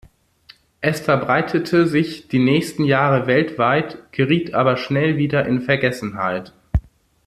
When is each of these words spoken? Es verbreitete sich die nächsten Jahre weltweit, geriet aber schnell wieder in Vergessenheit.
Es 0.79 0.99
verbreitete 0.99 1.85
sich 1.85 2.27
die 2.27 2.39
nächsten 2.39 2.85
Jahre 2.85 3.27
weltweit, 3.27 4.11
geriet 4.11 4.55
aber 4.55 4.75
schnell 4.75 5.17
wieder 5.17 5.45
in 5.45 5.61
Vergessenheit. 5.61 6.53